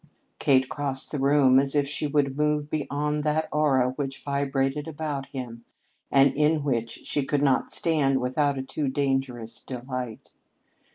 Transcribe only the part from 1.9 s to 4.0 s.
would move beyond that aura